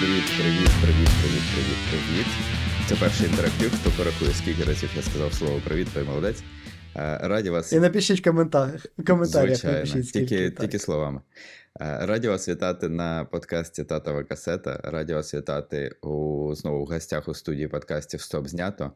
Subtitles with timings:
[0.00, 2.26] Привіт, привіт, привіт, привіт, привіт, привіт.
[2.88, 3.72] Це перший інтерактив.
[3.80, 6.42] Хто порахує, скільки разів я сказав слово привіт, той молодець.
[6.96, 7.72] Е, Раді вас.
[7.72, 8.86] І напишіть в коментарях.
[9.06, 10.50] Коментарях Звичайно, напишіть, тільки, скільки.
[10.50, 10.60] так.
[10.60, 11.20] тільки словами.
[11.80, 14.80] Е, Раді вас вітати на подкасті Татова касета.
[14.84, 18.92] Раді вас вітати у, знову в гостях у студії подкастів Стоп знято.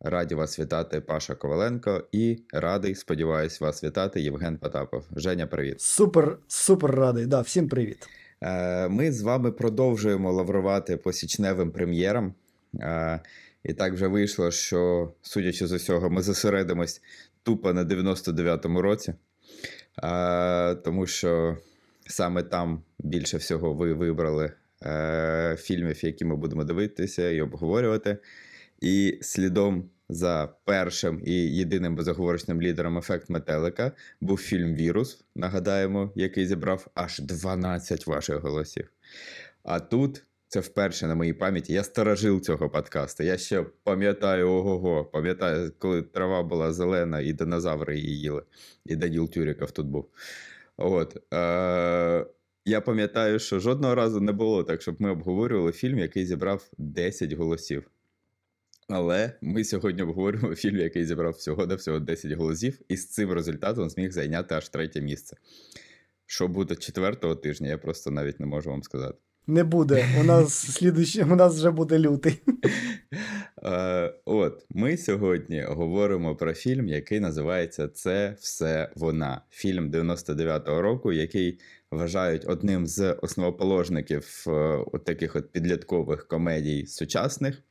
[0.00, 5.04] Раді вас вітати Паша Коваленко і радий, сподіваюсь, вас вітати Євген Потапов.
[5.16, 5.80] Женя, привіт.
[5.80, 7.26] Супер, супер радий.
[7.26, 8.08] Да, всім привіт.
[8.40, 12.34] Е, Ми з вами продовжуємо лаврувати по січневим прем'єрам.
[12.80, 13.20] Е,
[13.64, 17.02] І так вже вийшло, що, судячи з усього, ми зосередимось
[17.42, 19.14] тупо на 99-му році.
[20.04, 21.56] Е, Тому що
[22.06, 24.52] саме там більше всього ви вибрали
[25.56, 28.18] фільмів, які ми будемо дивитися і обговорювати.
[28.80, 36.46] І слідом за першим і єдиним безоговорочним лідером ефект метелика був фільм Вірус, нагадаємо, який
[36.46, 38.90] зібрав аж 12 ваших голосів.
[39.62, 41.72] А тут це вперше на моїй пам'яті.
[41.72, 43.22] Я старожил цього подкасту.
[43.22, 48.42] Я ще пам'ятаю ого-го, пам'ятаю, коли трава була зелена, і динозаври її їли.
[48.86, 50.08] І Даніл Тюріков тут був.
[50.76, 51.34] От.
[51.34, 52.26] Е-
[52.66, 57.32] я пам'ятаю, що жодного разу не було так, щоб ми обговорювали фільм, який зібрав 10
[57.32, 57.90] голосів.
[58.88, 63.32] Але ми сьогодні обговорюємо фільм, який зібрав всього на всього 10 голосів, і з цим
[63.32, 65.36] результатом зміг зайняти аж третє місце.
[66.26, 69.18] Що буде четвертого тижня, я просто навіть не можу вам сказати.
[69.46, 70.06] Не буде.
[70.20, 72.42] У нас слідуючий, у нас вже буде лютий.
[73.66, 79.42] Е, От, ми сьогодні говоримо про фільм, який називається Це все вона.
[79.50, 81.60] Фільм 99-го року, який
[81.90, 84.50] вважають одним з основоположників е,
[84.92, 87.62] от таких от підліткових комедій сучасних.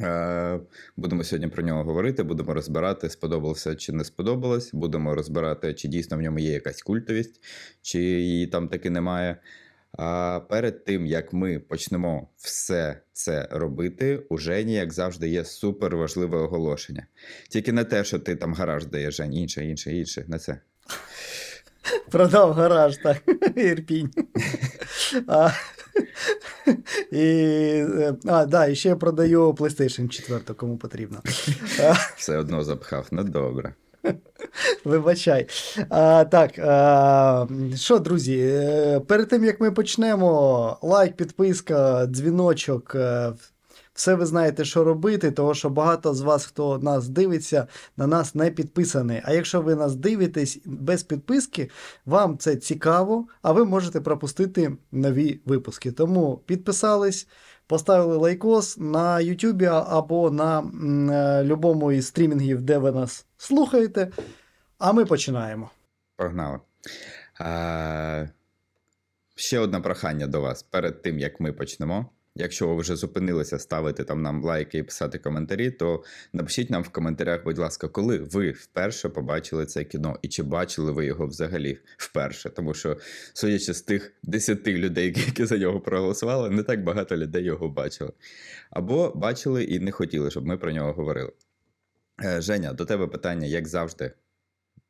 [0.00, 0.60] Е,
[0.96, 4.74] Будемо сьогодні про нього говорити, будемо розбирати, сподобалося чи не сподобалось.
[4.74, 7.40] Будемо розбирати, чи дійсно в ньому є якась культовість,
[7.82, 9.36] чи її там таки немає.
[9.92, 15.96] А перед тим як ми почнемо все це робити, у Жені, як завжди, є супер
[15.96, 17.06] важливе оголошення.
[17.48, 20.60] Тільки не те, що ти там гараж даєш, Жень, інше, інше, інше, не це.
[22.10, 23.22] Продав гараж, так.
[23.56, 24.10] Ірпінь.
[27.12, 31.18] І, е, а, да, і ще я продаю PlayStation 4, кому потрібно.
[32.16, 33.06] Все одно запхав.
[33.10, 33.74] Ну добре.
[34.84, 35.48] Вибачай.
[35.88, 37.46] А, так, а,
[37.76, 42.96] що, друзі, е, перед тим як ми почнемо, лайк, підписка, дзвіночок.
[43.98, 47.66] Все ви знаєте, що робити, тому що багато з вас, хто нас дивиться,
[47.96, 49.22] на нас не підписаний.
[49.24, 51.70] А якщо ви нас дивитесь без підписки,
[52.06, 55.92] вам це цікаво, а ви можете пропустити нові випуски.
[55.92, 57.28] Тому підписались,
[57.66, 64.12] поставили лайкос на YouTube або на м, е, любому із стрімінгів, де ви нас слухаєте.
[64.78, 65.70] А ми починаємо.
[66.16, 66.58] Погнали.
[67.40, 68.26] А,
[69.34, 72.06] ще одне прохання до вас перед тим, як ми почнемо.
[72.38, 76.88] Якщо ви вже зупинилися ставити там нам лайки і писати коментарі, то напишіть нам в
[76.88, 81.78] коментарях, будь ласка, коли ви вперше побачили це кіно, і чи бачили ви його взагалі
[81.96, 82.50] вперше.
[82.50, 82.96] Тому що,
[83.32, 88.12] судячи з тих 10 людей, які за нього проголосували, не так багато людей його бачили.
[88.70, 91.32] Або бачили і не хотіли, щоб ми про нього говорили.
[92.24, 94.12] Е, Женя, до тебе питання, як завжди.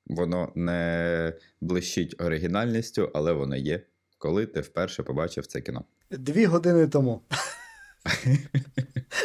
[0.06, 3.80] Воно не блищить оригінальністю, але воно є.
[4.18, 5.84] Коли ти вперше побачив це кіно?
[6.10, 7.20] Дві години тому.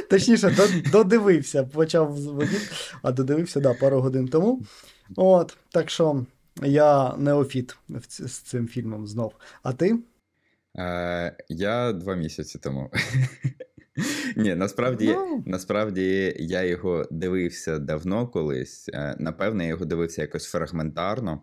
[0.09, 0.55] Точніше,
[0.91, 2.71] додивився, почав з водіть,
[3.01, 4.61] а додивився да, пару годин тому.
[5.15, 6.25] От, так що
[6.63, 7.77] я неофіт
[8.09, 9.33] з цим фільмом знов.
[9.63, 9.99] А ти?
[10.77, 12.91] Е, я два місяці тому.
[14.35, 15.43] Ні, насправді, Ну.
[15.45, 18.89] насправді я його дивився давно колись.
[18.93, 21.41] Е, Напевне, я його дивився якось фрагментарно.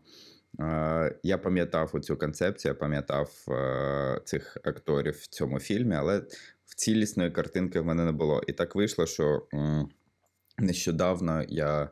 [1.23, 6.19] Я пам'ятав цю концепцію, пам'ятав е, цих акторів в цьому фільмі, але
[6.67, 8.43] в цілісної картинки в мене не було.
[8.47, 9.47] І так вийшло, що
[10.59, 11.91] нещодавно я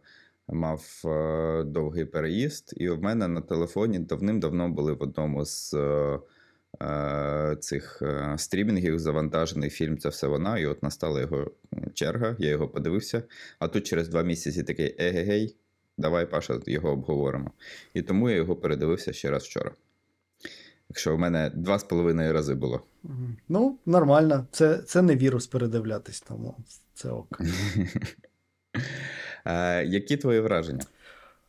[0.49, 5.75] мав е, довгий переїзд, і в мене на телефоні давним-давно були в одному з.
[5.75, 8.03] е, цих
[8.37, 10.59] стрімінгів завантажений фільм Це все вона.
[10.59, 11.51] І от настала його
[11.95, 13.23] черга, я його подивився.
[13.59, 15.57] А тут через два місяці такий егегей,
[15.99, 17.51] давай, Паша, його обговоримо.
[17.95, 19.71] І тому я його передивився ще раз вчора.
[20.89, 22.81] Якщо в мене два з половиною рази було.
[23.49, 24.47] Ну, нормально.
[24.51, 26.57] Це, це не вірус передивлятись, тому
[26.95, 27.41] це ок.
[29.85, 30.85] Які твої враження?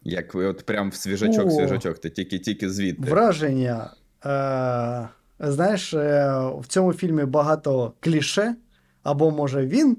[0.04, 1.52] Як ви от прям в свіжачок, О.
[1.52, 3.12] свіжачок, ти тільки-тільки звідти.
[3.12, 3.94] Враження.
[4.26, 5.10] Е,
[5.40, 8.56] знаєш, е, в цьому фільмі багато кліше,
[9.04, 9.98] або може він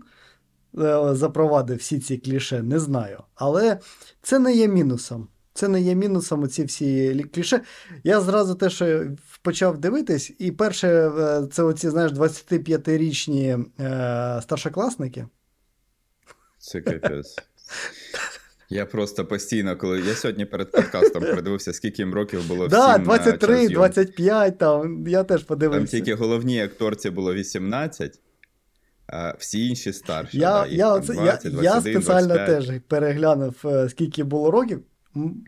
[1.13, 3.23] запровадив всі ці кліше, не знаю.
[3.35, 3.79] Але
[4.23, 5.29] це не є мінусом.
[5.55, 7.61] це не є мінусом ці всі кліше.
[8.05, 9.05] Я зразу те, що
[9.43, 15.27] почав дивитись, і перше, е, це оці, знаєш, 25-річні е, старшокласники.
[16.59, 17.37] Це капець.
[18.73, 22.99] Я просто постійно, коли я сьогодні перед подкастом передивився, скільки їм років було всім Да,
[22.99, 25.97] на 23, час 25, там, я теж Там подивився.
[25.97, 28.30] тільки головній акторці було 18, а
[29.39, 30.39] всі інші старші.
[30.39, 32.47] Я, да, я, оце, 20, я, 21, я спеціально 25.
[32.47, 34.83] теж переглянув, е, скільки було років.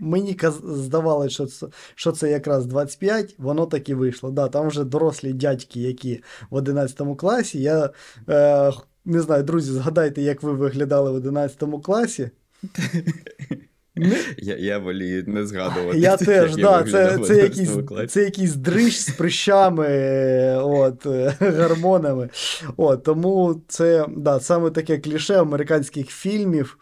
[0.00, 4.31] Мені здавалося, що це, що це якраз 25, воно так і вийшло.
[4.31, 7.62] Да, там вже дорослі дядьки, які в 11 класі.
[7.62, 7.91] Я
[8.29, 8.73] е,
[9.05, 12.31] не знаю, друзі, згадайте, як ви виглядали в 11 класі.
[14.38, 15.99] Я, я волію не згадувати.
[15.99, 17.70] Я теж, да, це, це, якийсь,
[18.08, 19.88] це якийсь дрищ з прищами,
[20.56, 21.06] от,
[21.40, 22.28] гормонами.
[22.76, 26.78] От, тому це да, саме таке кліше американських фільмів.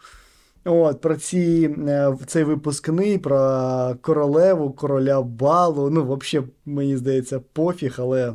[0.65, 5.89] От, про ці, е, цей випускний, про королеву, короля балу.
[5.89, 8.33] Ну, взагалі, мені здається, пофіг, але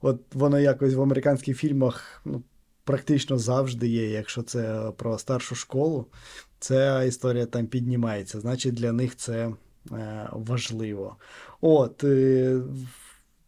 [0.00, 2.42] от воно якось в американських фільмах ну,
[2.84, 6.06] практично завжди є, якщо це про старшу школу.
[6.60, 9.50] Ця історія там піднімається, значить для них це
[9.92, 11.16] е, важливо.
[11.60, 12.60] От, е,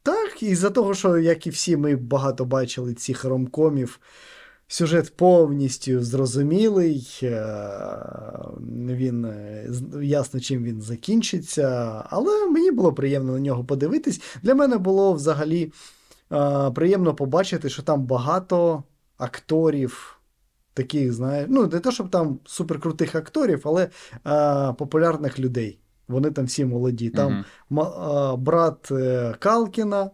[0.02, 4.00] так, і за того, що, як і всі, ми багато бачили цих ромкомів,
[4.68, 7.46] сюжет повністю зрозумілий, е,
[8.70, 9.34] він
[10.02, 11.68] ясно, чим він закінчиться,
[12.10, 14.20] але мені було приємно на нього подивитись.
[14.42, 15.72] Для мене було взагалі
[16.74, 18.82] приємно побачити, що там багато
[19.18, 20.21] акторів.
[20.74, 23.88] Таких, знаєш, ну, не те, щоб там суперкрутих акторів, але
[24.26, 25.78] е, популярних людей.
[26.08, 27.10] Вони там всі молоді.
[27.10, 30.10] Там ма- е, брат е, Калкіна,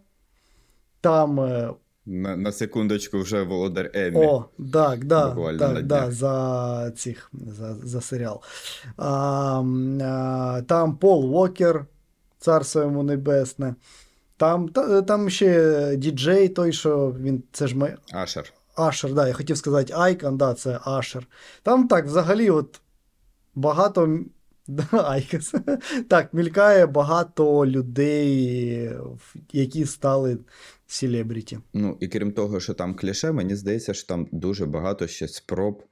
[1.00, 1.40] там.
[1.40, 1.70] е,
[2.06, 4.26] На, на секундочку вже володар Еммі.
[4.26, 8.40] О, так, да, Буквально так, да, за цих за, за серіал.
[8.96, 9.62] А,
[10.02, 11.86] а, там Пол Уокер,
[12.38, 13.74] царство йому небесне.
[14.36, 17.96] Там, та, там ще діджей, той, що він це ж май...
[18.12, 18.52] Ашер.
[18.78, 21.26] Ашер, да, я хотів сказати Айкон, да, це Ашер.
[21.62, 22.80] Там так, взагалі, от
[23.54, 24.18] багато.
[24.92, 25.54] Айкос.
[26.08, 28.90] Так, мількає багато людей,
[29.52, 30.38] які стали
[30.86, 31.58] селебріті.
[31.74, 35.82] Ну, і крім того, що там кліше, мені здається, що там дуже багато ще спроб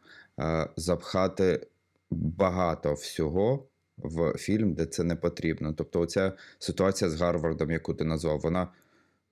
[0.41, 1.67] е, запхати
[2.11, 3.67] багато всього
[3.99, 5.73] в фільм, де це не потрібно.
[5.73, 8.69] Тобто, оця ситуація з Гарвардом, яку ти назвав, вона,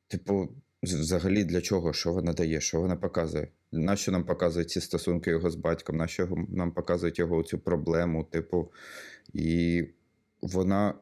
[0.08, 0.48] типу,
[0.84, 1.92] взагалі для чого?
[1.92, 2.60] Що вона дає?
[2.60, 3.48] Що вона показує?
[3.72, 5.96] Нащо нам показують ці стосунки його з батьком?
[5.96, 8.24] Нащо нам показують його цю проблему?
[8.24, 8.72] Типу,
[9.32, 9.84] і
[10.42, 10.94] вона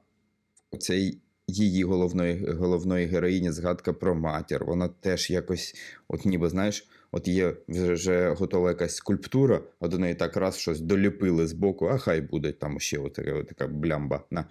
[0.71, 4.65] оцей її головної, головної героїні згадка про матір.
[4.65, 5.75] Вона теж якось,
[6.09, 10.81] от ніби, знаєш, от є вже готова якась скульптура, а до неї так раз щось
[10.81, 14.45] доліпили з боку, а хай буде там ще от така, така блямба, на,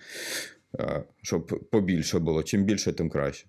[0.79, 2.43] е, щоб побільше було.
[2.43, 3.47] Чим більше, тим краще.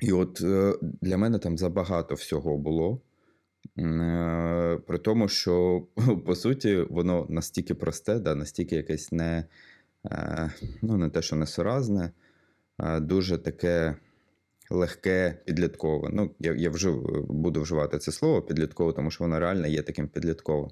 [0.00, 3.00] І от е, для мене там забагато всього було.
[3.78, 5.86] Е, При тому, що
[6.26, 9.44] по суті воно настільки просте, да, настільки якесь не,
[10.06, 10.50] е,
[10.82, 12.10] ну, не те, що несуразне,
[12.76, 13.96] а дуже таке
[14.70, 16.08] легке підліткове.
[16.12, 20.08] Ну, я, я вжив, буду вживати це слово підліткове, тому що воно реально є таким
[20.08, 20.70] підлітковим.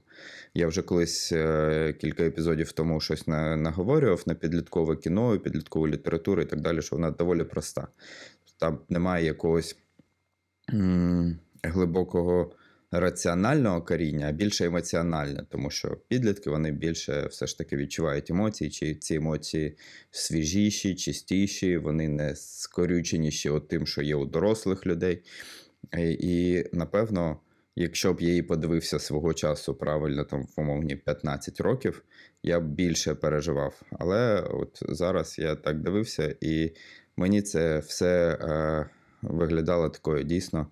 [0.54, 1.28] Я вже колись
[2.00, 7.10] кілька епізодів тому щось наговорював на підліткове кіно, підліткову літературу і так далі, що вона
[7.10, 7.88] доволі проста.
[8.58, 9.76] Там немає якогось
[11.62, 12.52] глибокого
[12.90, 18.70] раціонального коріння, а більше емоціональне, тому що підлітки вони більше все ж таки відчувають емоції,
[18.70, 19.76] чи ці емоції
[20.10, 25.22] свіжіші, чистіші, вони не скорюченіші от тим, що є у дорослих людей.
[25.98, 27.40] І, і напевно,
[27.76, 32.04] якщо б я її подивився свого часу правильно, там в умовні 15 років,
[32.42, 33.82] я б більше переживав.
[33.92, 36.70] Але от зараз я так дивився, і
[37.16, 38.86] мені це все е,
[39.22, 40.66] виглядало такою дійсно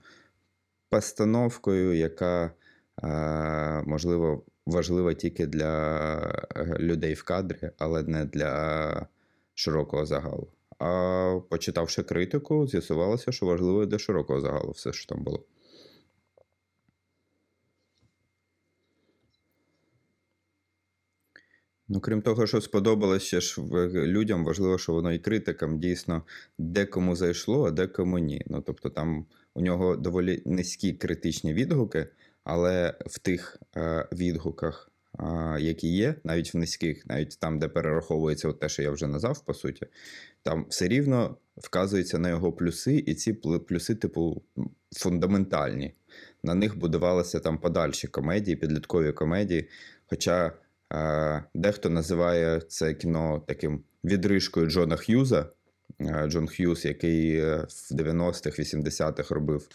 [0.90, 2.50] постановкою, яка,
[3.02, 6.16] е, можливо, важлива тільки для
[6.56, 9.06] е, людей в кадрі, але не для
[9.54, 10.48] широкого загалу.
[10.78, 15.44] А почитавши критику, з'ясувалося, що важливо для широкого загалу все, що там було.
[21.94, 26.22] Ну, крім того, що сподобалось ще ж людям, важливо, що воно і критикам дійсно
[26.58, 28.42] декому зайшло, а декому ні.
[28.46, 32.06] Ну, тобто там у нього доволі низькі критичні відгуки,
[32.44, 38.48] але в тих е, відгуках, е, які є, навіть в низьких, навіть там, де перераховується
[38.48, 39.86] от те, що я вже назвав, по суті,
[40.42, 44.42] там все рівно вказується на його плюси, і ці пл- плюси, типу,
[44.96, 45.94] фундаментальні.
[46.42, 49.68] На них будувалися там подальші комедії, підліткові комедії.
[50.06, 50.63] Хоча Е,
[51.54, 55.46] Дехто називає це кіно таким відрижкою Джона Х'юза.
[56.26, 59.68] Джон Х'юз, який е, в 90-х, 80-х робив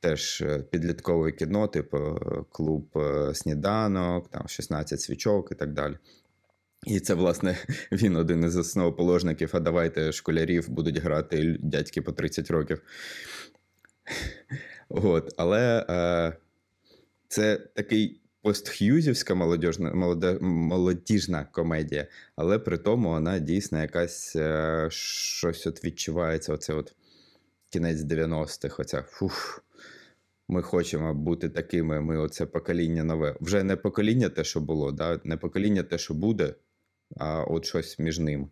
[0.00, 2.98] теж е, підліткове кіно, типу е, клуб
[3.34, 5.96] сніданок, там 16 свічок і так далі.
[6.86, 7.56] І це, власне,
[7.92, 12.82] він один із основоположників, а давайте школярів будуть грати дядьки по 30 років.
[14.88, 16.36] От, але е,
[17.28, 22.06] це такий постх'юзівська молодіжна, молоде, молодіжна комедія,
[22.36, 26.52] але при тому вона дійсно якась е, щось от відчувається.
[26.52, 26.94] Оце от
[27.70, 29.64] кінець 90-х, оця фух.
[30.48, 32.00] Ми хочемо бути такими.
[32.00, 33.36] Ми оце покоління нове.
[33.40, 35.20] Вже не покоління те, що було, да?
[35.24, 36.54] не покоління те, що буде,
[37.16, 38.50] а от щось між ним.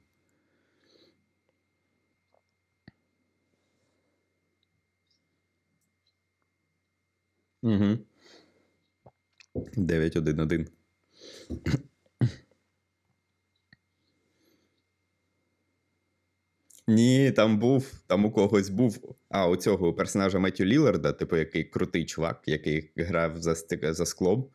[7.63, 7.99] Угу.
[9.77, 10.67] 9-1-1.
[16.89, 19.17] Ні, там був, там у когось був.
[19.29, 24.51] А, у цього персонажа Меттю Ліларда, типу, який крутий чувак, який грав за, за склом.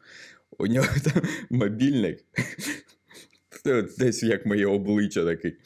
[0.58, 2.26] У нього там мобільник.
[3.98, 5.58] Десь як моє обличчя такий.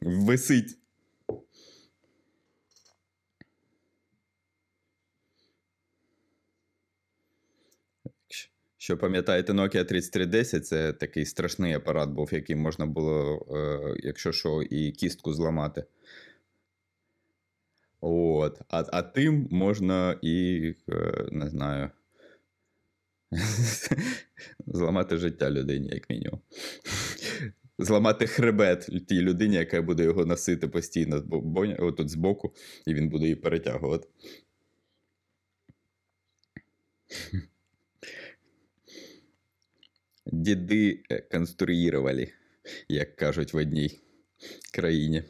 [0.00, 0.78] Висить.
[8.88, 14.62] Що пам'ятаєте, Nokia 3310 це такий страшний апарат був, яким можна було, е, якщо що,
[14.62, 15.84] і кістку зламати.
[18.00, 18.60] От.
[18.68, 21.90] А, а тим можна і, е, не знаю,
[24.66, 26.40] зламати життя людині, як мінімум.
[27.78, 31.24] Зламати хребет тій людині, яка буде його носити постійно
[31.78, 32.54] отут збоку,
[32.86, 34.08] і він буде її перетягувати.
[40.32, 42.28] Діди е, конструювали,
[42.88, 44.00] як кажуть в одній
[44.74, 45.22] країні.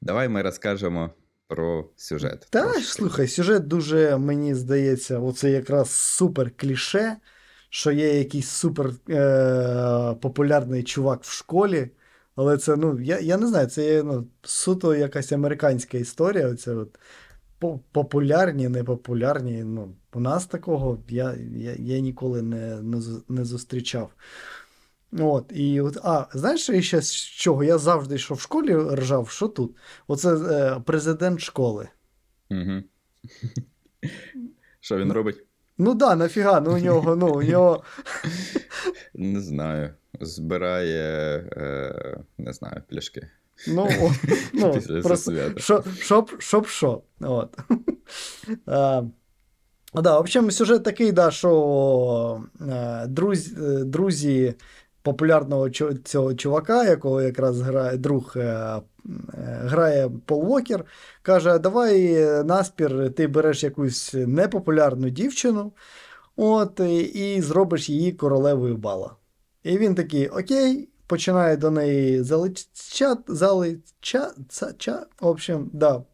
[0.00, 1.10] Давай ми розкажемо
[1.48, 2.46] про сюжет.
[2.50, 2.82] Та трошки.
[2.82, 7.16] слухай, сюжет дуже, мені здається, оце якраз супер кліше,
[7.70, 11.90] що є якийсь супер е- популярний чувак в школі.
[12.36, 16.48] Але це, ну, я, я не знаю, це є ну, суто якась американська історія.
[16.48, 16.98] Оце от,
[17.92, 19.64] популярні, непопулярні.
[19.64, 24.10] Ну, у нас такого я, я, я ніколи не, не, не зустрічав.
[25.18, 27.64] От, і от, а, знаєш, що ще з чого?
[27.64, 29.76] Я завжди, що в школі ржав, що тут?
[30.06, 31.88] Оце е, президент школи.
[32.50, 32.82] Угу.
[34.80, 35.44] Що він Ну, робить?
[35.78, 37.82] Ну да, нафіга, ну у нього, ну, у нього.
[39.14, 39.94] Не знаю.
[40.20, 43.28] Збирає, е, не знаю, пляшки.
[43.68, 43.88] Ну,
[44.54, 45.32] ну Після просто,
[46.68, 47.02] що.
[47.20, 47.58] От.
[48.66, 49.02] А,
[49.94, 54.54] ну да, в общем, сюжет такий, да, що е, друзі, е, друзі
[55.04, 55.70] популярного
[56.04, 58.80] цього чувака, якого якраз грає друг е, е,
[59.64, 60.84] грає Пол Уокер,
[61.22, 65.72] каже: давай е, наспір, ти береш якусь непопулярну дівчину,
[66.36, 66.80] от,
[67.14, 69.16] і зробиш її королевою бала.
[69.64, 76.04] І він такий, окей, починає до неї залича, залича, ця, ча, в общем, да,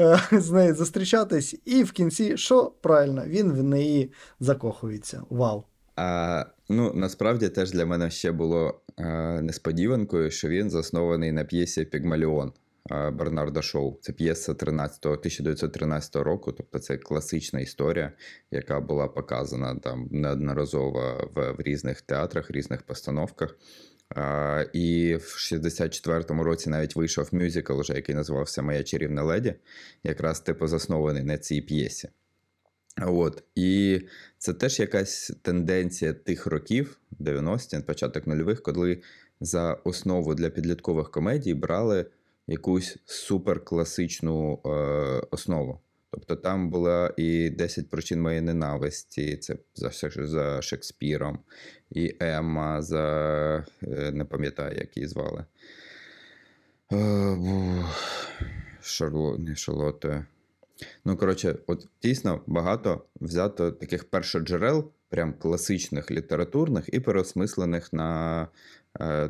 [0.00, 5.22] е, з нею зустрічатись, і в кінці, що правильно, він в неї закохується.
[5.30, 5.64] Вау.
[5.96, 9.02] А, ну, насправді теж для мене ще було а,
[9.42, 12.52] несподіванкою, що він заснований на п'єсі Пігмаліон е,
[12.90, 13.98] Бернарда Шоу.
[14.00, 18.12] Це п'єса 13, 1913 року, тобто це класична історія,
[18.50, 23.56] яка була показана там неодноразово в, в різних театрах, різних постановках.
[24.14, 29.54] А, і в 64-му році навіть вийшов мюзикл, уже, який називався Моя чарівна леді,
[30.04, 32.08] якраз типу заснований на цій п'єсі.
[33.06, 33.42] От.
[33.54, 34.00] І
[34.38, 39.02] це теж якась тенденція тих років, 90-ті, початок нульових, коли
[39.40, 42.06] за основу для підліткових комедій брали
[42.48, 44.68] якусь суперкласичну е,
[45.30, 45.80] основу.
[46.10, 49.90] Тобто там була і 10 причин моєї ненависті, це за,
[50.26, 51.38] за Шекспіром,
[51.90, 55.44] і Емма за е, не пам'ятаю, як її звали.
[56.92, 57.84] Е,
[58.80, 60.24] Шарло, не Шарлотою.
[61.04, 68.48] Ну, коротше, от дійсно багато взято таких першоджерел, прям класичних літературних, і переосмислених на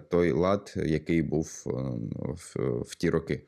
[0.08, 1.70] той лад, який був е,
[2.18, 3.42] в, в ті роки.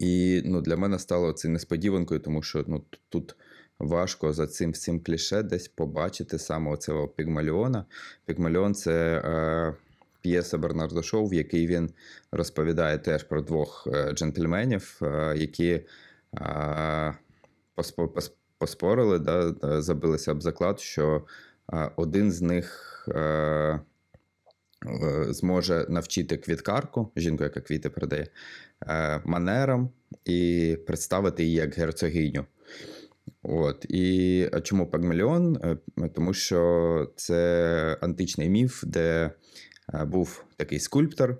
[0.00, 3.36] І ну, для мене стало це несподіванкою, тому що ну, тут
[3.78, 7.84] важко за цим всім кліше десь побачити саме оцього Пігмаліона.
[8.26, 9.74] Пігмаліон це е,
[10.20, 11.90] п'єса Бернардо Шоу, в якій він
[12.32, 15.80] розповідає теж про двох е, джентльменів, е, які
[17.76, 21.22] пос- поспорили, да, е, забилися об заклад, що
[21.96, 23.80] один з них е, е,
[25.28, 28.26] зможе навчити квіткарку, жінку, яка квіти продає,
[28.86, 29.90] е, манерам
[30.24, 32.44] і представити її як герцогиню.
[33.42, 33.84] От.
[33.88, 35.56] І чому Пагмаліон?
[35.56, 39.30] Е, Тому що це античний міф, де
[39.94, 41.38] е, був такий скульптор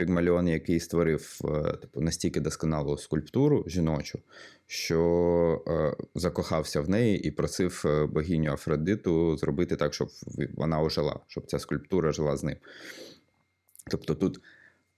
[0.00, 4.18] Пігмаліон, який створив е, типу, настільки досконалу скульптуру жіночу,
[4.66, 10.08] що е, закохався в неї і просив е, богиню Афродиту зробити так, щоб
[10.54, 12.56] вона ожила, щоб ця скульптура жила з ним.
[13.90, 14.40] Тобто тут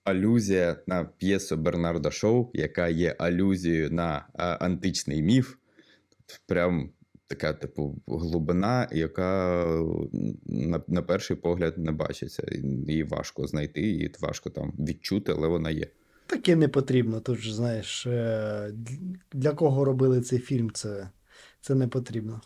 [0.04, 5.54] алюзія на п'єсу Бернарда Шоу, яка є алюзією на античний міф.
[6.46, 6.90] Прям
[7.32, 9.64] така, типу, глибина, яка
[10.46, 12.42] на, на перший погляд не бачиться.
[12.88, 15.86] Її важко знайти, її важко там відчути, але вона є.
[16.26, 17.20] Таке не потрібно.
[17.20, 18.72] Тут ж, знаєш, е,
[19.32, 21.10] для кого робили цей фільм, це,
[21.60, 22.40] це не потрібно.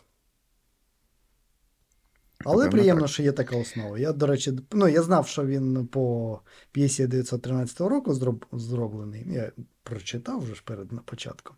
[2.44, 3.10] Але Напевно, приємно, так.
[3.10, 3.98] що є така основа.
[3.98, 6.40] Я, до речі, ну, я знав, що він по
[6.72, 9.32] п'єсі 913 року зроб, зроблений.
[9.32, 9.52] Я
[9.82, 11.56] прочитав вже ж перед на початком.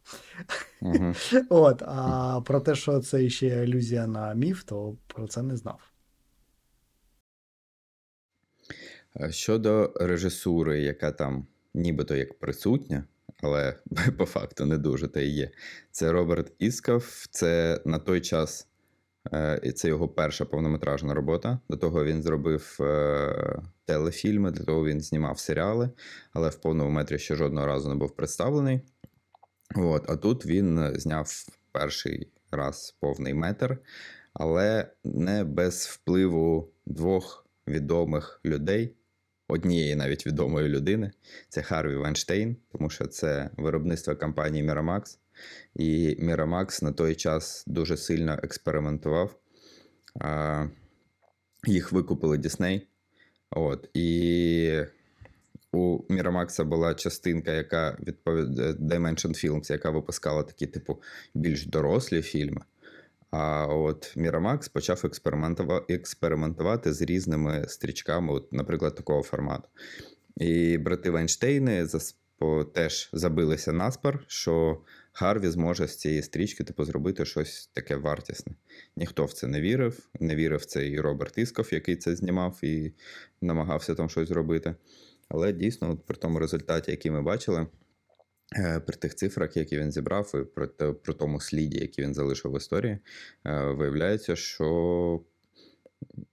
[0.81, 1.15] Угу.
[1.49, 5.81] От, а про те, що це ще алюзія на міф, то про це не знав.
[9.21, 13.05] Е, Щодо режисури, яка там нібито як присутня,
[13.43, 13.77] але
[14.19, 15.51] по факту не дуже та і є.
[15.91, 17.27] Це Роберт Іскав.
[17.31, 18.69] Це на той час
[19.63, 21.59] і це його перша повнометражна робота.
[21.69, 25.91] До того він зробив е, телефільми, до того він знімав серіали,
[26.33, 28.81] але в повному метрі ще жодного разу не був представлений.
[29.77, 31.33] От, а тут він е, зняв
[31.73, 33.79] перший раз повний метр,
[34.33, 38.95] але не без впливу двох відомих людей,
[39.49, 41.11] однієї навіть відомої людини.
[41.49, 45.19] Це Харві Вайнштейн, тому що це виробництво компанії Miramax.
[45.75, 49.37] І Miramax на той час дуже сильно експериментував.
[51.67, 52.83] Їх викупили Disney.
[53.51, 54.83] От, і
[55.73, 61.03] у Miramax була частинка, яка відповідає Dimension Films, яка випускала такі, типу,
[61.35, 62.61] більш дорослі фільми.
[63.31, 69.69] А от Miramax почав експериментува- експериментувати з різними стрічками, от, наприклад, такого формату.
[70.37, 71.87] І брати Вайнштейни
[72.75, 74.81] теж забилися на спор, що
[75.19, 78.53] Харві зможе з цієї стрічки типу, зробити щось таке вартісне.
[78.97, 80.09] Ніхто в це не вірив.
[80.21, 82.93] Не вірив це і Роберт Ісков, який це знімав і
[83.41, 84.75] намагався там щось зробити.
[85.29, 87.67] Але дійсно, от при тому результаті, який ми бачили,
[88.57, 92.53] е, при тих цифрах, які він зібрав, і при, при тому сліді, який він залишив
[92.53, 92.99] в історії,
[93.47, 95.21] е, виявляється, що.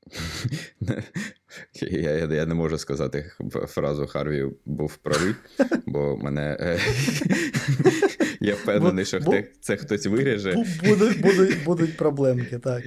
[1.82, 3.32] Я, я, я не можу сказати
[3.68, 5.36] фразу Харві був правий,
[5.86, 6.58] бо мене.
[6.60, 6.80] е,
[8.40, 12.84] Я впевнений, що хте- це хтось виріже, Будуть, будуть, будуть проблемки, так.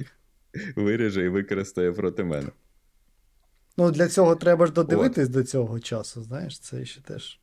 [0.75, 2.49] виріже і використає проти мене.
[3.77, 7.39] Ну, для цього треба ж додивитись до цього часу, знаєш, це ще теж.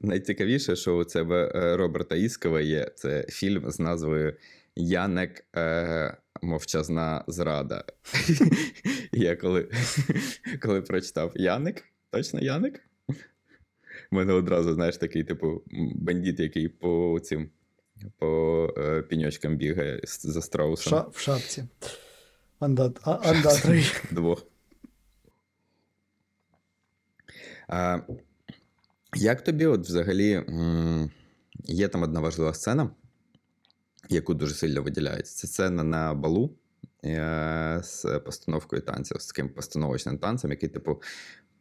[0.00, 4.36] Найцікавіше, що у тебе е, Роберта Іскова є це фільм з назвою
[4.76, 7.84] Янек е, Мовчазна зрада.
[9.12, 9.68] Я коли,
[10.62, 12.80] коли прочитав Яник, точно Яник?
[14.12, 15.62] У мене одразу, знаєш, такий, типу,
[15.94, 17.50] бандит, який по цим
[18.18, 20.90] по е, піньочкам бігає за страусом.
[20.90, 21.64] ша, в шапці.
[22.58, 23.84] Андат, а, андатрий.
[24.10, 24.46] Двох.
[27.68, 27.98] А,
[29.16, 31.10] як тобі, от взагалі, м,
[31.64, 32.90] є там одна важлива сцена,
[34.08, 35.36] яку дуже сильно виділяється.
[35.36, 36.50] Це сцена на балу
[37.04, 41.02] е, з постановкою танців, з таким постановочним танцем, який, типу,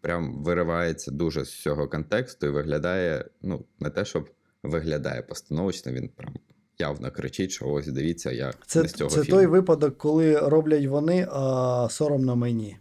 [0.01, 4.29] прям виривається дуже з цього контексту і виглядає, ну, не те, щоб
[4.63, 6.33] виглядає постановочно, він прям
[6.79, 9.37] явно кричить, що ось дивіться, я Це, не з цього це фільму.
[9.37, 12.77] той випадок, коли роблять вони, а соромно мені.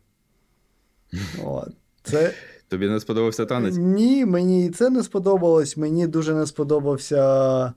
[1.44, 1.68] От.
[2.02, 2.34] Це,
[2.68, 3.74] Тобі не сподобався танець?
[3.78, 5.76] Ні, мені і це не сподобалось.
[5.76, 7.72] Мені дуже не сподобався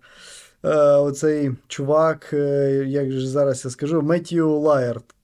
[0.97, 5.15] оцей чувак, е, як же зараз я скажу, Меттью Лаєрт.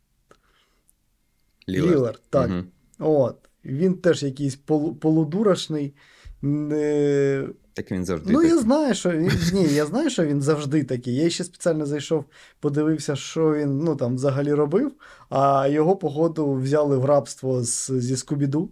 [1.70, 1.92] Лілард.
[1.92, 2.50] Лілард, так.
[2.50, 2.68] Мгм.
[3.00, 3.36] От.
[3.66, 5.94] Він теж якийсь полу- полудурашний.
[6.42, 7.48] Не...
[7.74, 8.34] Так він завжди.
[8.34, 8.56] Ну, такий.
[8.56, 9.32] я знаю, що він.
[9.54, 11.16] Ні, я знаю, що він завжди такий.
[11.16, 12.26] Я ще спеціально зайшов,
[12.60, 14.92] подивився, що він ну, там взагалі робив,
[15.30, 18.70] а його, походу, взяли в рабство з, зі Скубіду.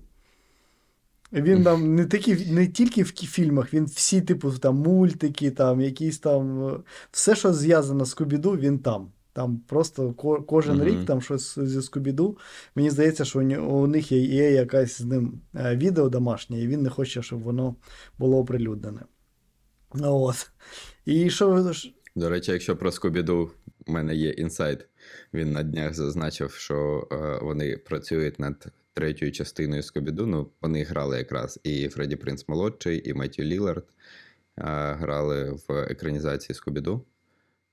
[1.36, 6.20] Він там не, такі, не тільки в фільмах, він всі, типу, там, мультики, там, якісь
[6.20, 6.72] там.
[7.12, 9.12] Все, що зв'язано з Скубіду, він там.
[9.34, 10.88] Там просто ко- кожен Мгм.
[10.88, 12.38] рік там щось зі Скубіду.
[12.76, 16.82] Мені здається, що у, них є, є якась з ним е, відео домашнє, і він
[16.82, 17.76] не хоче, щоб воно
[18.18, 19.02] було оприлюднене.
[19.94, 20.52] Ну, От.
[21.06, 21.74] І що
[22.16, 23.52] До речі, якщо про Скубіду
[23.88, 24.88] у мене є інсайт.
[25.34, 30.26] Він на днях зазначив, що е, вони працюють над третьою частиною Скобіду.
[30.26, 33.86] Ну, вони грали якраз і Фредді Принц молодший, і Меттю Лілард
[34.98, 37.06] грали в екранізації Скобіду.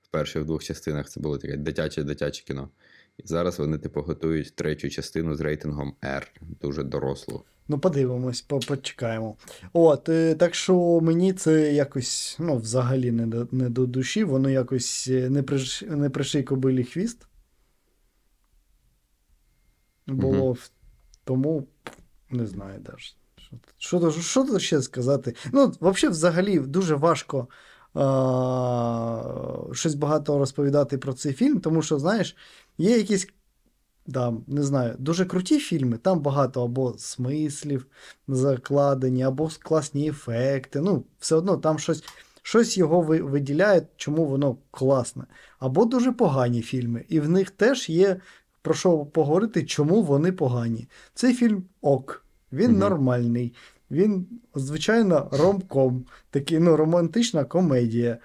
[0.01, 2.69] В перших двох частинах це було таке дитяче-дитяче кіно.
[3.17, 6.27] І зараз вони, типу, готують третю частину з рейтингом R,
[6.61, 7.43] дуже дорослу.
[7.67, 9.35] Ну, подивимось, почекаємо.
[9.73, 14.49] От, е, так що мені це якось, ну, взагалі не до, не до душі, воно
[14.49, 17.27] якось е, не, приш, не приший кобилі хвіст.
[20.07, 20.71] Було в-
[21.23, 21.67] тому
[22.29, 23.13] не знаю даже.
[23.77, 25.35] Що, то- що тут ще сказати?
[25.51, 25.73] Ну,
[26.09, 27.47] взагалі, дуже важко
[27.93, 29.23] а,
[29.73, 32.35] щось багато розповідати про цей фільм, тому що, знаєш,
[32.77, 33.27] є якісь
[34.07, 37.87] да, не знаю, дуже круті фільми, там багато або смислів
[38.27, 40.81] закладені, або класні ефекти.
[40.81, 42.03] Ну, все одно там щось,
[42.41, 45.23] щось його ви- виділяє, чому воно класне.
[45.59, 48.21] Або дуже погані фільми, і в них теж є
[48.63, 50.87] про що поговорити, чому вони погані.
[51.13, 52.79] Цей фільм ок, він Мгм.
[52.79, 53.53] нормальний.
[53.91, 58.17] Він, звичайно, ромком, такий, ну, романтична комедія.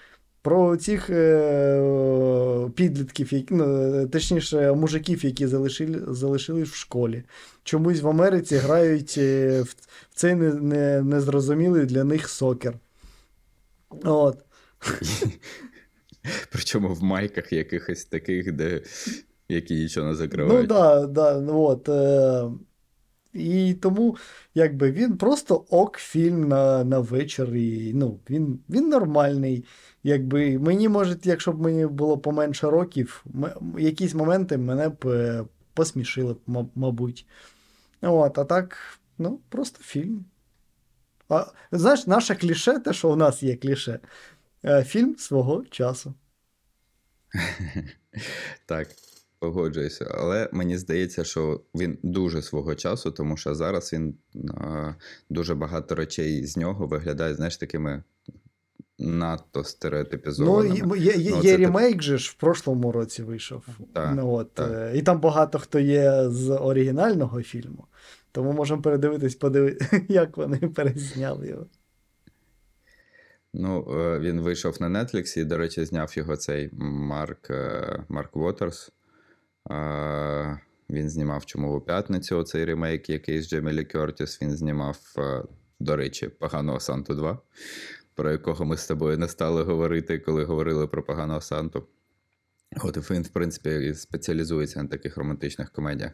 [0.43, 7.23] Про цих е, підлітків, які, ну, е, точніше, мужиків, які залишили, залишились в школі.
[7.65, 9.75] Чомусь в Америці грають е, в,
[10.11, 12.75] в цей не, не, незрозумілий для них сокер.
[14.05, 14.39] От.
[16.53, 18.83] Причому в майках якихось таких, де
[19.49, 20.69] які нічого не Ну закривають.
[20.69, 21.89] да, да, ну от.
[21.89, 22.51] Е,
[23.33, 24.17] і тому,
[24.55, 27.57] якби він просто ок фільм на, на вечір.
[27.57, 29.65] І, ну, він, він нормальний.
[30.03, 35.45] Якби мені, може, якщо б мені було поменше років, м- якісь моменти мене б е,
[35.75, 37.27] посмішили, ма- мабуть.
[38.03, 38.77] От, а так,
[39.19, 40.25] ну, просто фільм.
[41.29, 43.99] А, знаєш, наше кліше, те, що у нас є кліше,
[44.65, 46.15] е, фільм свого часу.
[48.67, 48.89] Так,
[49.39, 50.15] погоджуюся.
[50.19, 54.15] Але мені здається, що він дуже свого часу, тому що зараз він
[54.49, 54.95] а,
[55.31, 58.03] дуже багато речей з нього виглядає, знаєш, такими
[58.99, 59.65] надто
[60.39, 63.65] Ну, є, є, Ну, є ремейк же ж в прошлому році вийшов.
[63.93, 64.71] Так, ну, от, так.
[64.73, 67.87] е, І там багато хто є з оригінального фільму.
[68.33, 71.67] Тому можемо передивитись, подивитися, як вони перезняли його.
[73.55, 78.37] Ну, е, він вийшов на Netflix і, до речі, зняв його цей Марк, е, Марк
[78.37, 78.93] Уотерс.
[80.91, 84.43] Він знімав Чумову п'ятницю, цей ремейк, який з Джемілі Кертіс.
[84.43, 85.43] Він знімав, е,
[85.81, 87.39] до речі, Поганого Санту 2,
[88.15, 91.87] про якого ми з тобою не стали говорити, коли говорили про Поганого Санту.
[92.77, 96.13] От він, в принципі, спеціалізується на таких романтичних комедіях.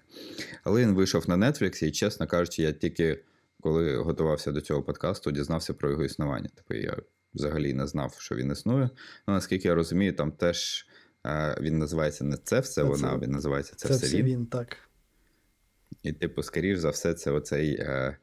[0.64, 3.24] Але він вийшов на Netflix, і, чесно кажучи, я тільки
[3.64, 6.48] коли готувався до цього подкасту, дізнався про його існування.
[6.54, 6.96] Тобто я
[7.34, 8.90] взагалі не знав, що він існує.
[9.28, 10.86] Ну, наскільки я розумію, там теж
[11.60, 14.26] він називається не це все Це вона, це- він називається це, Це, все, все він.
[14.26, 14.76] він, так.
[16.02, 18.16] І, типу, скоріш за все, це оцей е,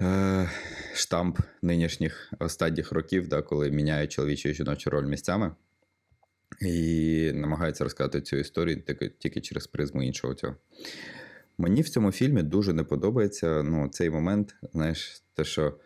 [0.00, 0.50] е,
[0.94, 5.54] штамп нинішніх останніх років, да, коли міняють чоловічу і жіночу роль місцями.
[6.60, 10.56] І намагаються розказати цю історію тільки, тільки через призму іншого цього.
[11.58, 15.78] Мені в цьому фільмі дуже не подобається ну, цей момент, знаєш, те, що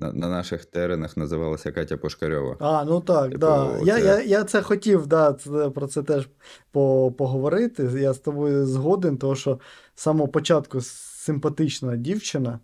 [0.00, 2.56] на, на наших теренах називалася Катя Пушкарьова.
[2.60, 3.78] А, ну так, Типу, да.
[3.84, 6.28] Я, це- я, я це хотів да, це, про це теж
[6.70, 7.90] по, поговорити.
[8.00, 9.60] Я з тобою згоден, тому що
[9.94, 12.60] з самого початку симпатична дівчина.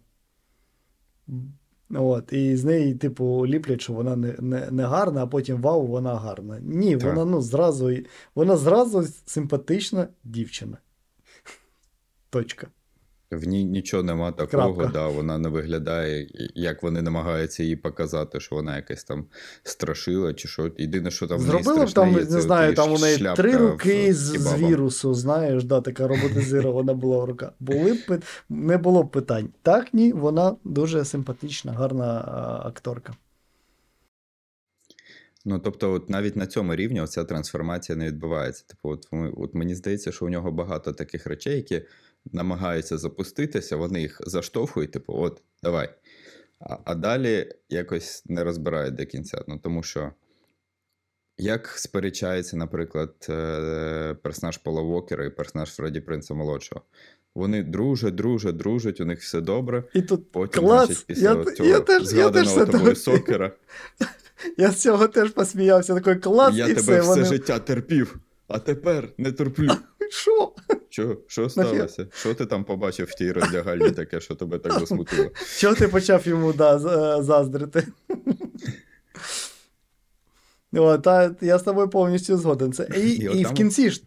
[1.90, 5.87] От, і з неї, типу, ліплять, що вона не, не, не гарна, а потім вау,
[5.87, 6.59] вона гарна.
[6.61, 7.09] Ні, Так.
[7.09, 7.90] вона ну, зразу,
[8.35, 10.79] вона зразу симпатична дівчина.
[12.31, 12.66] Точка.
[13.30, 14.92] В ній нічого нема такого, Крапка.
[14.92, 19.26] да, вона не виглядає, як вони намагаються їй показати, що вона якась там
[19.62, 20.70] страшила, чи що.
[20.78, 24.12] Єдине, що там в неї страшне там, є, не знаю, там у неї три в
[24.12, 27.52] з, з вірусу, знаєш, да, така роботизирована була рука.
[27.60, 29.48] Були б не було б питань.
[29.62, 33.12] Так, ні, вона дуже симпатична, гарна а, акторка.
[35.48, 38.64] Ну, тобто, от навіть на цьому рівні оця трансформація не відбувається.
[38.66, 41.82] Типу, от, от мені здається, що у нього багато таких речей, які
[42.32, 45.94] намагаються запуститися, вони їх заштовхують, типу, от, давай.
[46.60, 49.44] А, а далі якось не розбирають до кінця.
[49.48, 50.12] Ну, тому що
[51.38, 56.82] як сперечається, наприклад, е, персонаж Пола Вокера і персонаж Фредді Принца молодшого.
[57.34, 59.84] Вони дружать, дружать, дружать, у них все добре.
[59.94, 63.52] І тут Потім, клас, значить, після я, цього я теж, я теж згаданого тобою сокера,
[64.56, 67.00] Я з цього теж посміявся, такий клас, я і тебе все.
[67.00, 67.24] все Вони...
[67.24, 68.16] життя терпів,
[68.48, 69.70] а тепер не терплю.
[70.11, 70.53] Що?
[70.88, 72.07] Що, що сталося?
[72.12, 75.31] Що ти там побачив в тій роздягальні таке, що тебе так засмутило?
[75.59, 77.87] Чого ти почав йому да, е, заздрити?
[80.73, 82.73] О, та, я з тобою повністю згоден.
[82.73, 84.03] Це, і, І і, отам- в кінці ж.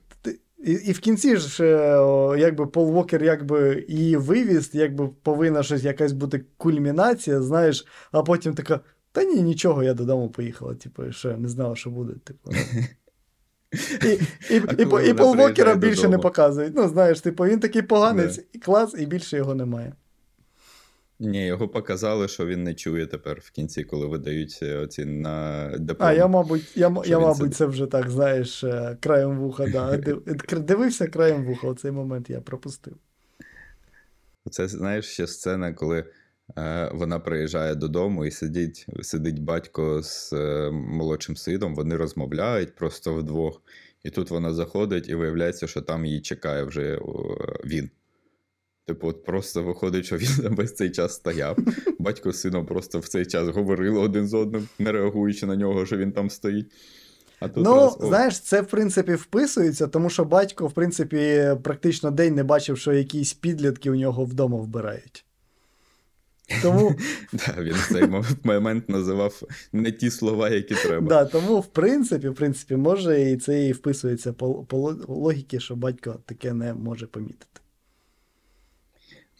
[0.63, 5.63] І, і в кінці ж, е, о, якби Пол Вокер якби її вивіз, якби повинна
[5.63, 8.79] щось якась бути кульмінація, знаєш, а потім така.
[9.11, 10.75] Та ні, нічого, я додому поїхала.
[10.75, 12.13] Типу, що я не знала, що буде.
[12.23, 12.51] Типу.
[13.71, 14.07] І,
[14.55, 16.73] і, А і, і, вона Пол Вокера приїжджає більше не показують.
[16.75, 19.93] Ну, знаєш, типу, він такий поганець, і клас, і більше його немає.
[21.19, 25.67] Ні, його показали, що він не чує тепер в кінці, коли видають е, оці на
[25.77, 26.09] диплом.
[26.09, 27.55] А, я, мабуть, я, Що я, мабуть, сидить.
[27.55, 29.97] це вже так, знаєш, е, краєм вуха, да.
[30.57, 32.95] Дивився краєм вуха, оцей момент я пропустив.
[34.51, 36.05] Це знаєш ще сцена, коли
[36.91, 43.61] вона приїжджає додому і сидить, сидить батько з е, молодшим сином, вони розмовляють просто вдвох.
[44.03, 46.99] І тут вона заходить, і виявляється, що там її чекає вже
[47.65, 47.89] він.
[48.85, 51.57] Типу, от просто виходить, що він весь цей час стояв.
[51.99, 55.85] Батько з сином просто в цей час говорили один з одним, не реагуючи на нього,
[55.85, 56.71] що він там стоїть.
[57.39, 62.11] А тут ну, раз, знаєш, це в принципі вписується, тому що батько, в принципі, практично
[62.11, 65.25] день не бачив, що якісь підлітки у нього вдома вбирають.
[66.61, 66.95] Тому,
[67.33, 68.03] да, він в цей
[68.43, 69.41] момент називав
[69.73, 71.07] не ті слова, які треба.
[71.07, 75.59] да, тому в принципі, в принципі, може, і це і вписується по, по ло- логіки,
[75.59, 77.45] що батько таке не може помітити.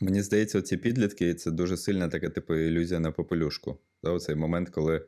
[0.02, 3.78] Мені здається, ці підлітки це дуже сильна така, типу, ілюзія на попелюшку.
[4.04, 5.06] Да, оцей момент, коли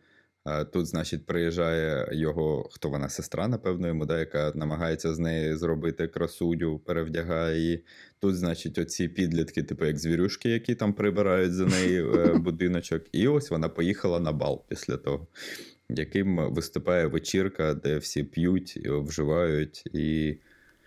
[0.74, 6.08] тут, значить, приїжджає його, хто вона, сестра, напевно, йому, да, яка намагається з неї зробити
[6.08, 7.84] красуню, перевдягає її.
[8.20, 13.04] Тут, значить, оці підлітки, типу, як звірюшки, які там прибирають за неї е, будиночок.
[13.12, 15.28] І ось вона поїхала на бал після того,
[15.90, 20.38] яким виступає вечірка, де всі п'ють, і вживають і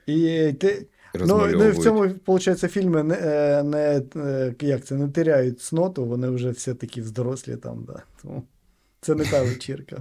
[0.07, 0.87] І ти,
[1.21, 5.61] ну, ну, і в цьому, виходить, фільми не, е, не, е, як це, не теряють
[5.61, 8.03] цноту, вони вже все такі дорослі там, да.
[8.23, 8.43] Тому
[9.05, 9.99] це не та вечірка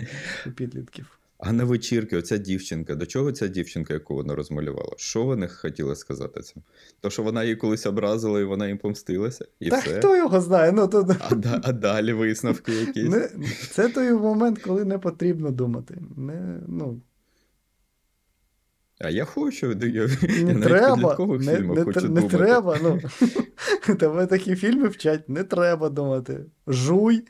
[0.47, 1.19] у підлітків.
[1.37, 4.93] А на вечірки, оця дівчинка, до чого ця дівчинка, яку вона розмалювала?
[4.97, 6.63] Що вони хотіли сказати цим?
[6.99, 9.97] То, що вона її колись образила і вона їм помстилася, і Та все.
[9.97, 10.71] хто його знає?
[10.71, 13.09] Ну, то, А, да- а далі висновки якісь.
[13.09, 13.29] не,
[13.71, 15.97] це той момент, коли не потрібно думати.
[16.17, 17.01] Не, ну,
[18.99, 20.07] А я хочу, я, я
[20.43, 22.37] не навіть треба, підліткових не, не, хочу не думати.
[22.37, 22.77] треба.
[22.83, 23.01] Ну.
[23.95, 26.45] Тебе такі фільми вчать, не треба думати.
[26.67, 27.23] Жуй,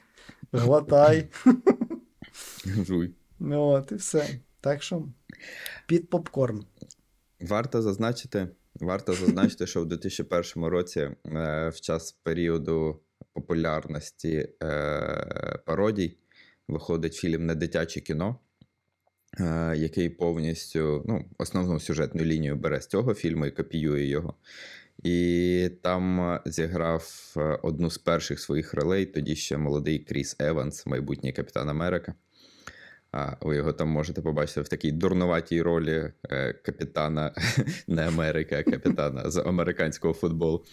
[0.53, 1.27] глотай.
[2.65, 3.13] Жуй.
[3.39, 4.39] Ну, от і все.
[4.61, 5.07] Так що
[5.87, 6.65] під попкорн.
[7.41, 12.99] Варто зазначити, варто зазначити, що в 2001 році, е, в час періоду
[13.33, 16.17] популярності е, пародій,
[16.67, 18.39] виходить фільм Недитяче кіно,
[19.39, 24.33] е, який повністю ну, основну сюжетну лінію бере з цього фільму і копіює його.
[25.03, 30.85] І там е, зіграв е, одну з перших своїх ролей, тоді ще молодий Кріс Еванс,
[30.85, 32.13] майбутній капітан Америка.
[33.11, 37.35] А, ви його там можете побачити в такій дурнуватій ролі е, капітана
[37.87, 40.65] не Америки, а капітана з американського футболу.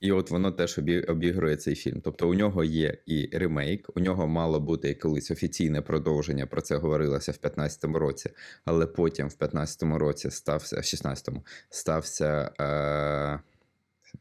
[0.00, 2.00] І от воно теж обігрує цей фільм.
[2.04, 6.76] Тобто у нього є і ремейк, у нього мало бути колись офіційне продовження, про це
[6.76, 8.30] говорилося в 15-му році,
[8.64, 13.40] але потім в 15-му році стався, в 16-му стався е,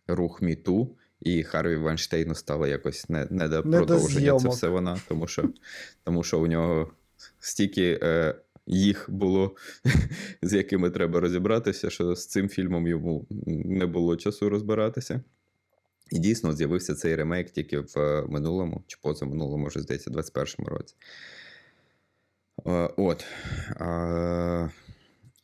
[0.07, 4.39] рух Міту, і Харві Вайнштейну стало якось не, не до Не до продовження.
[4.39, 5.49] Це все вона, тому що,
[6.03, 6.91] тому що у нього
[7.39, 8.35] стільки е,
[8.67, 9.55] їх було,
[10.41, 13.27] з якими треба розібратися, що з цим фільмом йому
[13.65, 15.21] не було часу розбиратися.
[16.11, 20.95] І дійсно з'явився цей ремейк тільки в е, минулому, чи позаминулому, вже здається, 21-му році.
[22.67, 23.25] Е, От.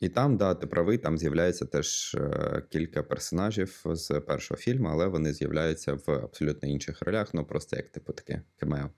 [0.00, 5.06] І там, да, ти правий, там з'являється теж е, кілька персонажів з першого фільму, але
[5.06, 8.90] вони з'являються в абсолютно інших ролях, ну просто як типу таке камео.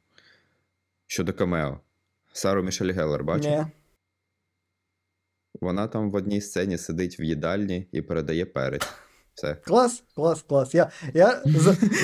[1.07, 1.81] Щодо камео.
[2.33, 3.51] Сару Мішель Геллер, бачив?
[3.51, 3.67] Ні.
[5.61, 8.89] Вона там в одній сцені сидить в їдальні і передає перець.
[9.39, 9.55] Все.
[9.55, 10.75] Клас, клас, клас.
[10.75, 11.43] Я, я,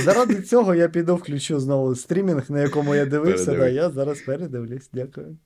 [0.04, 3.54] заради цього я піду включу знову стрімінг, на якому я дивився.
[3.54, 4.90] Да, я зараз передивлюсь.
[4.92, 5.36] Дякую.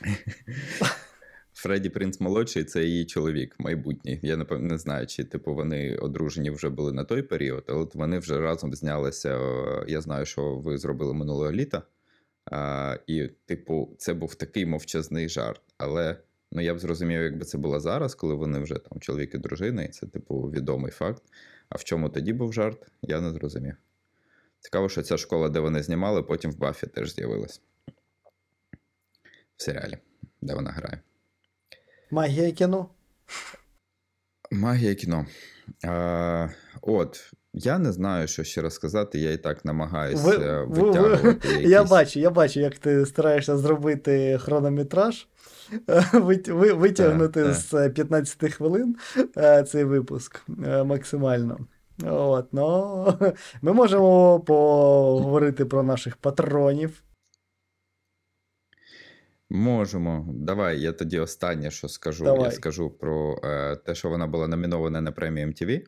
[1.52, 4.20] Фредді Принц молодший це її чоловік, майбутній.
[4.22, 8.18] Я не знаю, чи типу вони одружені вже були на той період, але от вони
[8.18, 9.36] вже разом знялися.
[9.38, 11.82] е, Я знаю, що ви зробили минулого літа.
[12.50, 15.60] А, і, типу, це був такий мовчазний жарт.
[15.78, 16.16] Але
[16.52, 19.82] ну я б зрозумів, якби це було зараз, коли вони вже там чоловік і дружина,
[19.82, 21.22] і це, типу, відомий факт.
[21.68, 23.76] А в чому тоді був жарт, я не зрозумів.
[24.60, 27.60] Цікаво, що ця школа, де вони знімали, потім в Баффі теж з'явилась.
[29.56, 29.98] В серіалі,
[30.42, 31.00] де вона грає.
[32.10, 32.88] Магія кіно.
[34.50, 35.26] Магія кіно.
[35.84, 36.48] А,
[36.82, 41.48] От, я не знаю, що ще розказати, я і так намагаюся Ви- ви- ви- витягувати.
[41.60, 45.28] Я бачу, я бачу, як ти стараєшся зробити хронометраж,
[46.12, 48.96] витягнути Так, з 15 хвилин
[49.36, 51.58] е, цей випуск е, максимально.
[52.04, 53.06] От, ну,
[53.62, 57.02] ми можемо поговорити про наших патронів.
[59.50, 60.26] Можемо.
[60.32, 62.24] Давай, я тоді останнє, що скажу.
[62.24, 62.44] Давай.
[62.44, 65.84] Я скажу про е, те, що вона була номінована на премію MTV.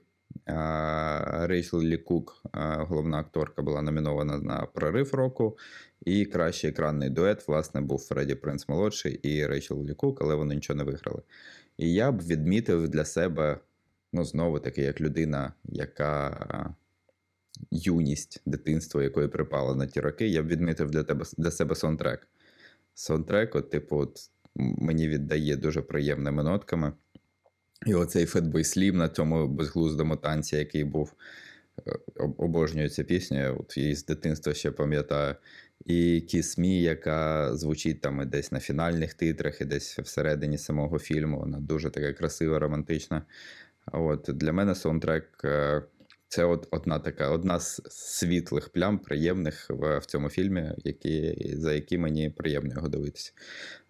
[1.46, 2.42] Рейчел Лі Кук,
[2.78, 5.58] головна акторка, була номінована на прорив року.
[6.04, 10.54] І кращий екранний дует, власне, був Фредді Принц молодший і Рейчел Лі Кук, але вони
[10.54, 11.22] нічого не виграли.
[11.76, 13.58] І я б відмітив для себе,
[14.12, 16.74] ну, знову таки, як людина, яка
[17.70, 22.28] юність, дитинство, якої припала на ті роки, я б відмітив для тебе для себе саундтрек.
[22.94, 24.18] Саундтрек, от, типу, от,
[24.54, 26.92] мені віддає дуже приємними нотками.
[27.86, 31.14] І оцей Fatboy Slim на цьому безглуздому танці, який був.
[31.86, 35.34] е, об- Обожнюю цю пісню, от її з дитинства ще пам'ятаю.
[35.86, 36.22] І
[36.58, 41.38] Me, яка звучить там і десь на фінальних титрах, і десь всередині самого фільму.
[41.38, 43.22] Вона дуже така красива, романтична.
[43.92, 45.82] От, для мене саундтрек е,
[46.28, 51.72] це от одна така, одна з світлих плям, приємних в, в цьому фільмі, які, за
[51.72, 53.32] які мені приємно його дивитися.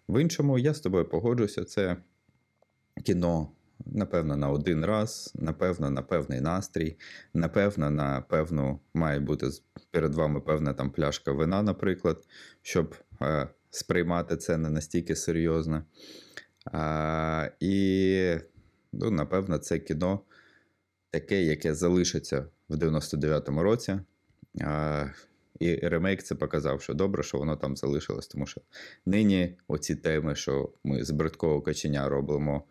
[0.07, 1.97] В іншому, я з тобою погоджуся, це
[3.05, 3.51] кіно,
[3.85, 6.97] напевно, на один раз, напевно, на певний настрій,
[7.33, 9.49] напевно, на певну має бути
[9.91, 12.27] перед вами певна там пляшка вина, наприклад,
[12.61, 15.83] щоб е, сприймати це не настільки серйозно.
[16.65, 18.35] А, і,
[18.93, 20.19] ну, напевно, це кіно
[21.09, 23.99] таке, яке залишиться в 99-му році.
[24.61, 25.05] А,
[25.59, 28.61] і ремейк це показав, що добре, що воно там залишилось, тому що
[29.05, 32.63] нині оці теми, що ми з бридкого каченя робимо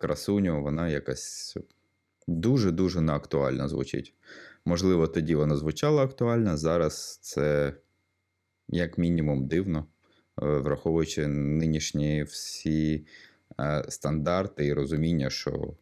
[0.00, 1.56] красуню, вона якась
[2.26, 4.14] дуже-дуже неактуально звучить.
[4.64, 7.74] Можливо, тоді вона звучала актуально, зараз це
[8.68, 9.86] як мінімум дивно,
[10.42, 13.06] е, враховуючи нинішні всі
[13.60, 15.74] е, стандарти і розуміння, що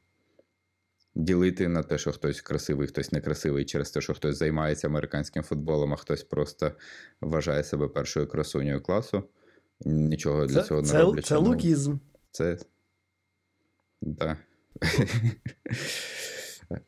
[1.14, 5.92] ділити на те, що хтось красивий, хтось некрасивий, через те, що хтось займається американським футболом,
[5.92, 6.72] а хтось просто
[7.20, 9.22] вважає себе першою красунею класу.
[9.80, 11.26] Нічого для Це, цього не це, роблять.
[11.26, 11.96] це ну, лукізм.
[12.30, 12.58] Це.
[14.06, 14.36] Да.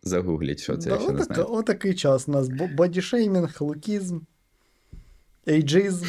[0.02, 1.52] Загугліть, що це, Да, якщо не отака- знаєте.
[1.52, 2.48] отакий час у нас.
[2.76, 4.18] Бодішеймінг, лукізм,
[5.48, 6.07] ейджизм.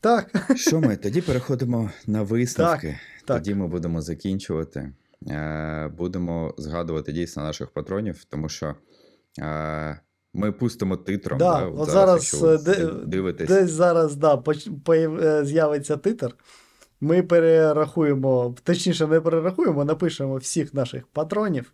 [0.00, 0.96] Так, Що ми?
[0.96, 2.98] Тоді переходимо на висновки.
[3.24, 3.36] так.
[3.38, 4.92] Тоді ми будемо закінчувати.
[5.28, 8.74] Е, Будемо згадувати дійсно наших патронів, тому що
[9.40, 10.00] е,
[10.34, 11.38] ми пустимо титром.
[11.38, 13.48] Да, да, от ви зараз, е, де- дивитесь.
[13.48, 16.36] десь зараз да, появ- з'явиться титр.
[17.04, 21.72] Ми перерахуємо, точніше, не перерахуємо, напишемо всіх наших патронів.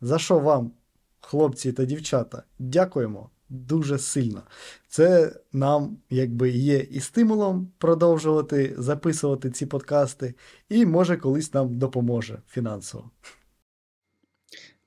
[0.00, 0.72] За що вам,
[1.20, 4.42] хлопці та дівчата, дякуємо дуже сильно.
[4.88, 10.34] Це нам якби є і стимулом продовжувати записувати ці подкасти,
[10.68, 13.10] і може колись нам допоможе фінансово.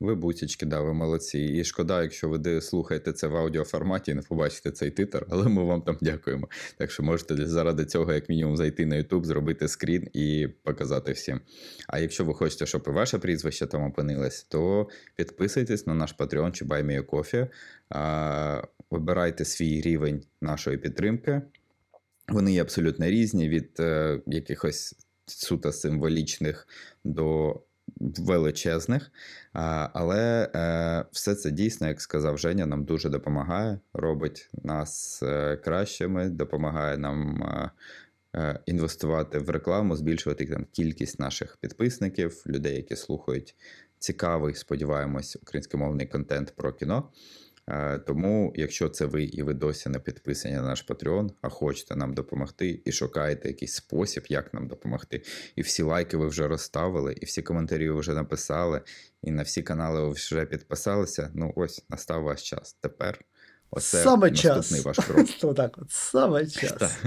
[0.01, 1.39] Ви бусічки, да, ви молодці.
[1.39, 5.63] І шкода, якщо ви слухаєте це в аудіоформаті і не побачите цей титр, але ми
[5.63, 6.49] вам там дякуємо.
[6.77, 11.41] Так що можете заради цього, як мінімум, зайти на YouTube, зробити скрін і показати всім.
[11.87, 16.51] А якщо ви хочете, щоб і ваше прізвище там опинилось, то підписуйтесь на наш Patreon
[16.51, 17.47] чи Buy Me a Coffee,
[17.89, 18.61] а,
[18.91, 21.41] вибирайте свій рівень нашої підтримки.
[22.29, 26.67] Вони є абсолютно різні від е, якихось суто символічних
[27.03, 27.55] до
[27.99, 29.11] величезних.
[29.93, 36.29] Але е, все це дійсно, як сказав Женя, нам дуже допомагає, робить нас е, кращими,
[36.29, 37.43] допомагає нам
[38.35, 43.55] е, інвестувати в рекламу, збільшувати там, кількість наших підписників, людей, які слухають
[43.99, 47.09] цікавий, сподіваємось, українськомовний контент про кіно.
[47.71, 51.95] Е, Тому, якщо це ви і ви досі не підписані на наш Patreon, а хочете
[51.95, 55.21] нам допомогти і шукаєте якийсь спосіб, як нам допомогти,
[55.55, 58.81] і всі лайки ви вже розставили, і всі коментарі ви вже написали,
[59.23, 61.29] і на всі канали ви вже підписалися.
[61.33, 62.77] Ну ось настав ваш час.
[62.81, 63.19] Тепер
[63.71, 64.85] оце Саме наступний час.
[64.85, 65.27] ваш крок.
[65.43, 66.97] Отак от, саме час.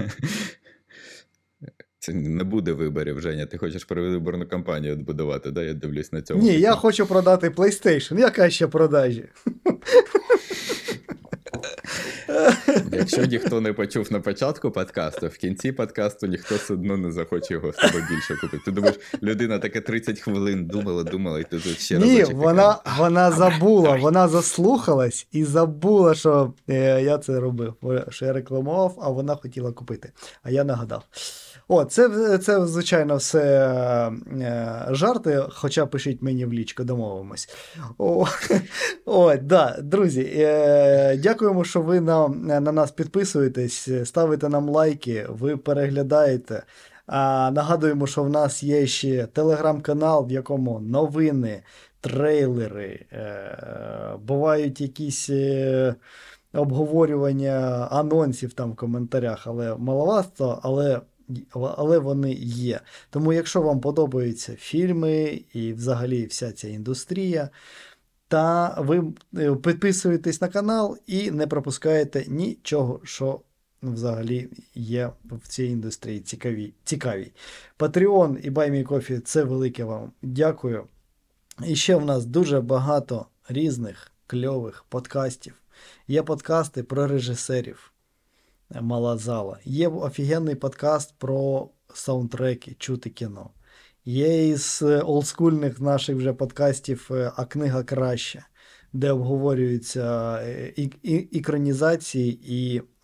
[1.99, 3.45] Це не буде виборів, Женя.
[3.45, 5.63] Ти хочеш передвиборну кампанію будувати, да?
[5.63, 6.43] Я дивлюсь на цьому.
[6.43, 8.19] Ні, я хочу продати PlayStation.
[8.19, 9.29] Яка ще продажі?
[12.91, 17.53] Якщо ніхто не почув на початку подкасту, в кінці подкасту ніхто все одно не захоче
[17.53, 18.63] його з тобою більше купити.
[18.65, 23.31] Ти думаєш, людина таке 30 хвилин думала, думала, і ти тут ще Ні, вона, вона
[23.31, 24.01] забула, давай.
[24.01, 27.73] вона заслухалась і забула, що е, я це робив,
[28.09, 30.11] що я рекламував, а вона хотіла купити.
[30.43, 31.03] А я нагадав.
[31.67, 33.69] О, це, це звичайно, все
[34.41, 37.49] е, жарти, хоча пишіть мені в лічку, домовимось.
[37.97, 38.25] О,
[39.05, 45.57] о, да, друзі, е, дякуємо, що ви на, на нас підписуєтесь, ставите нам лайки, ви
[45.57, 46.63] переглядаєте.
[47.07, 51.63] А, нагадуємо, що в нас є ще телеграм-канал, в якому новини,
[52.01, 55.95] трейлери, е, бувають якісь е,
[56.53, 61.01] обговорювання анонсів там в коментарях, але маловато, але,
[61.53, 62.79] але вони є.
[63.09, 67.49] Тому, якщо вам подобаються фільми і взагалі вся ця індустрія,
[68.27, 73.41] та ви е, підписуєтесь на канал і не пропускаєте нічого, що
[73.83, 77.31] взагалі є в цій індустрії цікаві, цікаві.
[77.79, 80.87] Patreon і BuyMeCoffee– це велике вам дякую.
[81.65, 85.53] І ще в нас дуже багато різних кльових подкастів.
[86.07, 87.91] Є подкасти про режисерів.
[88.69, 89.57] Мала зала.
[89.65, 93.49] Є офігенний подкаст про саундтреки, чути кіно.
[94.05, 98.45] Є із олдскульних наших вже подкастів е, А книга краще,
[98.93, 100.89] де обговорюються е, і,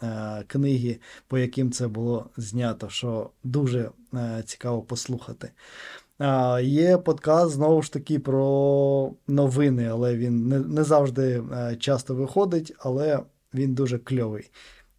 [0.03, 3.91] е, книги, по яким це було знято, що дуже
[4.45, 5.51] цікаво послухати.
[6.61, 11.43] Є подкаст знову ж таки про новини, але він не, завжди
[11.79, 13.19] часто виходить, але
[13.53, 14.51] він дуже кльовий.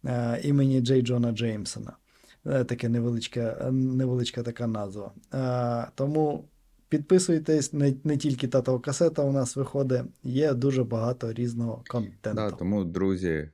[0.05, 1.97] Е, імені Джей Джона Джеймсона.
[2.45, 5.11] Е, Таке невеличка, невеличка така назва.
[5.33, 6.45] Е, тому
[6.89, 12.35] підписуйтесь, не, не тільки татова касета у нас виходить, є дуже багато різного контенту.
[12.35, 13.49] Да, тому, друзі,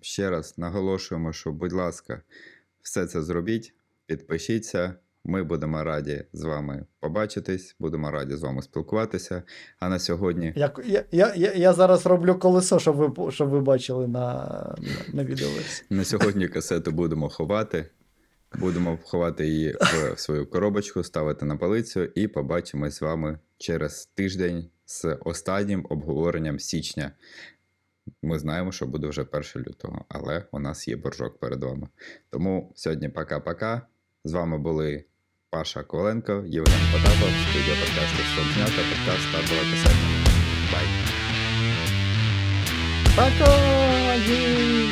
[0.00, 2.22] ще раз наголошуємо, що, будь ласка,
[2.82, 3.74] все це зробіть,
[4.06, 4.94] підпишіться.
[5.30, 9.42] Ми будемо раді з вами побачитись, будемо раді з вами спілкуватися.
[9.78, 14.08] А на сьогодні я, я, я, я зараз роблю колесо, щоб ви, щоб ви бачили
[14.08, 14.34] на,
[14.78, 15.86] на, на відеоверсії.
[15.90, 17.86] На сьогодні касету будемо ховати.
[18.58, 19.76] Будемо ховати її
[20.14, 26.58] в свою коробочку, ставити на полицю і побачимось з вами через тиждень з останнім обговоренням
[26.58, 27.12] січня.
[28.22, 31.88] Ми знаємо, що буде вже 1 лютого, але у нас є боржок перед вами.
[32.30, 33.80] Тому сьогодні пока-пока.
[34.24, 35.04] З вами були
[35.52, 39.94] Паша Коваленко, Євген Потапов, студія подкасту «Щоб подкаст подкаст «Татова касета».
[40.72, 40.86] Бай!
[43.16, 44.89] Пока!